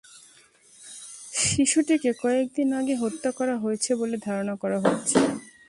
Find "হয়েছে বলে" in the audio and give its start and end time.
3.57-4.15